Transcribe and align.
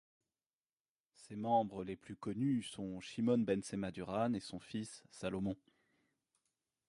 Ses 1.15 1.35
membres 1.35 1.83
les 1.83 1.95
plus 1.95 2.15
connus 2.15 2.63
sont 2.63 2.99
Shimon 3.01 3.37
ben 3.37 3.61
Tsemah 3.61 3.91
Duran 3.91 4.33
et 4.33 4.39
son 4.39 4.59
fils, 4.59 5.03
Salomon. 5.11 5.55